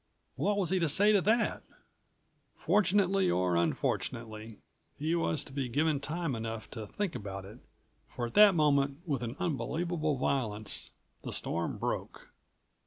What 0.35 0.57
was 0.57 0.71
he 0.71 0.79
to 0.79 0.89
say 0.89 1.11
to 1.11 1.21
that! 1.21 1.61
Fortunately, 2.55 3.29
or 3.29 3.55
unfortunately, 3.55 4.57
he 4.97 5.13
was 5.13 5.43
to 5.43 5.53
be 5.53 5.69
given 5.69 5.99
time 5.99 6.33
enough 6.33 6.67
to 6.71 6.87
think 6.87 7.13
about 7.13 7.45
it, 7.45 7.59
for 8.09 8.25
at 8.25 8.33
that 8.33 8.55
moment, 8.55 9.03
with 9.07 9.21
an 9.21 9.35
unbelievable 9.37 10.17
violence 10.17 10.89
the 11.21 11.31
storm 11.31 11.77
broke. 11.77 12.29